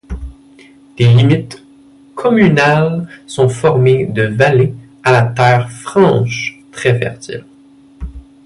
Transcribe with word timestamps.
Les 0.97 1.13
limites 1.13 1.61
communales 2.15 3.07
sont 3.27 3.49
formées 3.49 4.07
de 4.07 4.23
vallées 4.23 4.73
à 5.03 5.11
la 5.11 5.21
terre 5.25 5.69
franche 5.69 6.59
très 6.71 6.97
fertile. 6.97 7.45